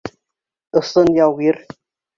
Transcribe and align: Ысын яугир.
Ысын 0.79 1.07
яугир. 1.25 1.57